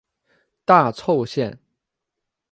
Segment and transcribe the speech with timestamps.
[0.65, 1.59] 大凑线。